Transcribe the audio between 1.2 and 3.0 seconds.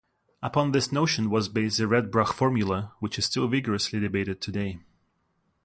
was based the Radbruch formula,